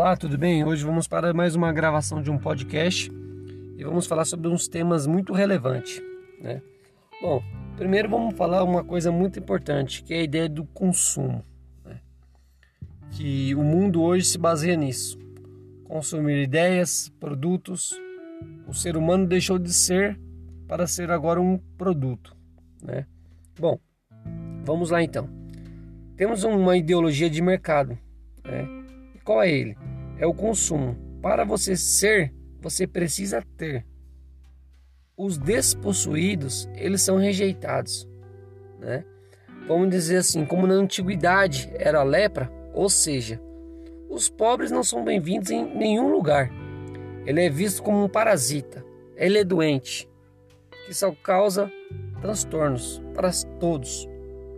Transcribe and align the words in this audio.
Olá, 0.00 0.16
tudo 0.16 0.38
bem? 0.38 0.64
Hoje 0.64 0.84
vamos 0.84 1.08
para 1.08 1.34
mais 1.34 1.56
uma 1.56 1.72
gravação 1.72 2.22
de 2.22 2.30
um 2.30 2.38
podcast 2.38 3.10
e 3.76 3.82
vamos 3.82 4.06
falar 4.06 4.24
sobre 4.24 4.46
uns 4.46 4.68
temas 4.68 5.08
muito 5.08 5.32
relevantes, 5.32 6.00
né? 6.40 6.62
Bom, 7.20 7.42
primeiro 7.76 8.08
vamos 8.08 8.36
falar 8.36 8.62
uma 8.62 8.84
coisa 8.84 9.10
muito 9.10 9.40
importante, 9.40 10.04
que 10.04 10.14
é 10.14 10.20
a 10.20 10.22
ideia 10.22 10.48
do 10.48 10.64
consumo, 10.66 11.44
né? 11.84 11.98
que 13.10 13.52
o 13.56 13.64
mundo 13.64 14.00
hoje 14.00 14.26
se 14.26 14.38
baseia 14.38 14.76
nisso, 14.76 15.18
consumir 15.82 16.44
ideias, 16.44 17.08
produtos. 17.18 17.92
O 18.68 18.72
ser 18.72 18.96
humano 18.96 19.26
deixou 19.26 19.58
de 19.58 19.74
ser 19.74 20.16
para 20.68 20.86
ser 20.86 21.10
agora 21.10 21.40
um 21.40 21.58
produto, 21.76 22.36
né? 22.80 23.04
Bom, 23.58 23.80
vamos 24.64 24.90
lá 24.90 25.02
então. 25.02 25.28
Temos 26.16 26.44
uma 26.44 26.76
ideologia 26.76 27.28
de 27.28 27.42
mercado, 27.42 27.98
né? 28.44 28.77
Qual 29.28 29.42
é 29.42 29.50
ele? 29.50 29.76
É 30.18 30.26
o 30.26 30.32
consumo. 30.32 30.96
Para 31.20 31.44
você 31.44 31.76
ser, 31.76 32.32
você 32.62 32.86
precisa 32.86 33.44
ter. 33.58 33.84
Os 35.14 35.36
despossuídos, 35.36 36.66
eles 36.74 37.02
são 37.02 37.18
rejeitados, 37.18 38.08
né? 38.80 39.04
Vamos 39.66 39.90
dizer 39.90 40.16
assim, 40.16 40.46
como 40.46 40.66
na 40.66 40.72
antiguidade 40.72 41.70
era 41.74 42.00
a 42.00 42.04
lepra, 42.04 42.50
ou 42.72 42.88
seja, 42.88 43.38
os 44.08 44.30
pobres 44.30 44.70
não 44.70 44.82
são 44.82 45.04
bem-vindos 45.04 45.50
em 45.50 45.76
nenhum 45.76 46.10
lugar. 46.10 46.50
Ele 47.26 47.44
é 47.44 47.50
visto 47.50 47.82
como 47.82 48.02
um 48.02 48.08
parasita. 48.08 48.82
Ele 49.14 49.40
é 49.40 49.44
doente, 49.44 50.08
que 50.86 50.94
só 50.94 51.12
causa 51.12 51.70
transtornos 52.22 53.02
para 53.12 53.28
todos. 53.60 54.08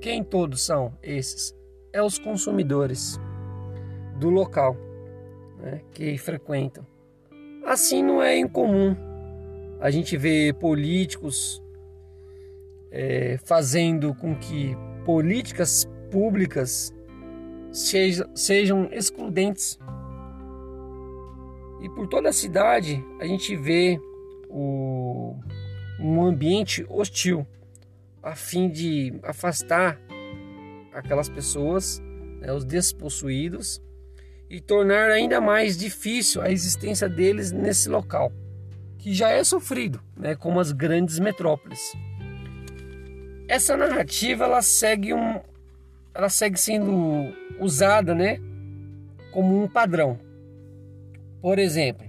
Quem 0.00 0.24
todos 0.24 0.60
são 0.60 0.92
esses? 1.04 1.54
É 1.92 2.02
os 2.02 2.18
consumidores 2.18 3.16
do 4.18 4.30
local 4.30 4.76
né, 5.58 5.80
que 5.92 6.16
frequentam. 6.18 6.86
Assim 7.64 8.02
não 8.02 8.22
é 8.22 8.38
incomum 8.38 8.96
a 9.80 9.90
gente 9.90 10.16
ver 10.16 10.54
políticos 10.54 11.62
é, 12.90 13.36
fazendo 13.44 14.14
com 14.14 14.34
que 14.34 14.76
políticas 15.04 15.86
públicas 16.10 16.94
sejam, 17.72 18.88
excludentes. 18.90 19.78
E 21.82 21.88
por 21.90 22.06
toda 22.08 22.30
a 22.30 22.32
cidade 22.32 23.04
a 23.20 23.26
gente 23.26 23.54
vê 23.54 24.00
o, 24.48 25.36
um 26.00 26.24
ambiente 26.24 26.86
hostil 26.88 27.46
a 28.22 28.34
fim 28.34 28.68
de 28.68 29.14
afastar 29.22 30.00
aquelas 30.92 31.28
pessoas, 31.28 32.02
né, 32.40 32.52
os 32.52 32.64
despossuídos, 32.64 33.80
e 34.48 34.60
tornar 34.60 35.10
ainda 35.10 35.40
mais 35.40 35.76
difícil 35.76 36.40
a 36.40 36.50
existência 36.50 37.08
deles 37.08 37.52
nesse 37.52 37.88
local, 37.88 38.32
que 38.98 39.12
já 39.12 39.30
é 39.30 39.42
sofrido, 39.42 40.00
né, 40.16 40.34
como 40.34 40.60
as 40.60 40.72
grandes 40.72 41.18
metrópoles. 41.18 41.92
Essa 43.48 43.76
narrativa 43.76 44.44
ela 44.44 44.62
segue 44.62 45.14
um, 45.14 45.40
ela 46.14 46.28
segue 46.28 46.58
sendo 46.58 47.32
usada, 47.60 48.14
né, 48.14 48.38
como 49.32 49.62
um 49.62 49.68
padrão. 49.68 50.18
Por 51.40 51.58
exemplo, 51.58 52.06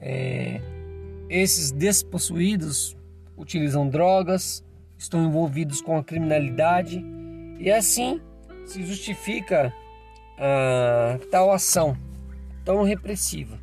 é, 0.00 0.60
esses 1.28 1.70
despossuídos 1.70 2.96
utilizam 3.36 3.88
drogas, 3.88 4.64
estão 4.98 5.24
envolvidos 5.24 5.80
com 5.80 5.96
a 5.96 6.04
criminalidade 6.04 7.02
e 7.58 7.70
assim 7.70 8.20
se 8.66 8.84
justifica 8.84 9.72
a 10.38 11.18
tal 11.30 11.50
ação 11.50 11.96
tão 12.64 12.82
repressiva. 12.82 13.58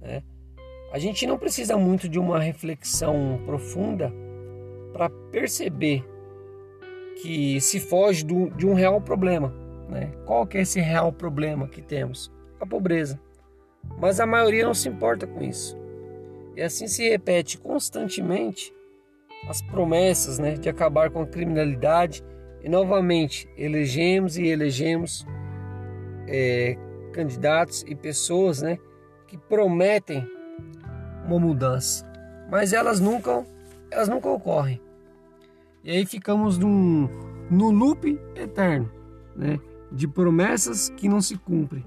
Né? 0.00 0.22
A 0.92 0.98
gente 0.98 1.26
não 1.26 1.38
precisa 1.38 1.76
muito 1.76 2.08
de 2.08 2.18
uma 2.18 2.40
reflexão 2.40 3.40
profunda 3.44 4.12
para 4.92 5.10
perceber 5.30 6.04
que 7.22 7.60
se 7.60 7.78
foge 7.78 8.24
do, 8.24 8.50
de 8.50 8.66
um 8.66 8.74
real 8.74 9.00
problema. 9.00 9.54
Né? 9.88 10.10
Qual 10.24 10.46
que 10.46 10.58
é 10.58 10.62
esse 10.62 10.80
real 10.80 11.12
problema 11.12 11.68
que 11.68 11.82
temos? 11.82 12.32
A 12.60 12.66
pobreza. 12.66 13.20
Mas 13.98 14.20
a 14.20 14.26
maioria 14.26 14.64
não 14.64 14.74
se 14.74 14.88
importa 14.88 15.26
com 15.26 15.42
isso. 15.42 15.78
E 16.56 16.62
assim 16.62 16.86
se 16.86 17.08
repete 17.08 17.58
constantemente 17.58 18.72
as 19.48 19.62
promessas 19.62 20.38
né, 20.38 20.54
de 20.54 20.68
acabar 20.68 21.10
com 21.10 21.22
a 21.22 21.26
criminalidade 21.26 22.22
e 22.62 22.68
novamente 22.68 23.48
elegemos 23.56 24.36
e 24.36 24.46
elegemos 24.46 25.26
é, 26.26 26.76
candidatos 27.12 27.84
e 27.86 27.94
pessoas 27.94 28.62
né, 28.62 28.78
que 29.26 29.36
prometem 29.36 30.26
uma 31.26 31.38
mudança, 31.38 32.04
mas 32.50 32.72
elas 32.72 33.00
nunca, 33.00 33.44
elas 33.90 34.08
nunca 34.08 34.28
ocorrem. 34.28 34.80
E 35.82 35.90
aí 35.90 36.04
ficamos 36.04 36.58
num, 36.58 37.08
no 37.50 37.70
loop 37.70 38.18
eterno 38.34 38.90
né, 39.34 39.58
de 39.90 40.06
promessas 40.06 40.90
que 40.90 41.08
não 41.08 41.20
se 41.20 41.36
cumprem. 41.38 41.84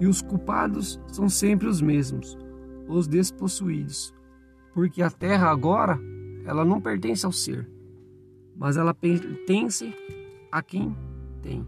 E 0.00 0.06
os 0.06 0.22
culpados 0.22 1.00
são 1.08 1.28
sempre 1.28 1.66
os 1.66 1.80
mesmos, 1.80 2.38
os 2.88 3.06
despossuídos. 3.06 4.14
Porque 4.74 5.02
a 5.02 5.10
terra 5.10 5.50
agora, 5.50 5.98
ela 6.44 6.64
não 6.64 6.80
pertence 6.80 7.26
ao 7.26 7.32
ser, 7.32 7.68
mas 8.56 8.76
ela 8.76 8.94
pertence 8.94 9.94
a 10.50 10.62
quem 10.62 10.96
tem. 11.40 11.66